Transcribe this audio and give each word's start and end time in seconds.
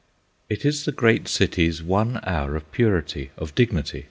It 0.49 0.65
is 0.65 0.85
the 0.85 0.91
great 0.91 1.27
city's 1.27 1.83
one 1.83 2.21
hour 2.23 2.55
of 2.55 2.71
purity, 2.71 3.29
of 3.37 3.53
dignity. 3.53 3.99